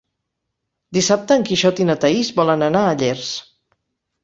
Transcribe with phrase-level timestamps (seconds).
[0.97, 3.31] Dissabte en Quixot i na Thaís volen anar a Llers.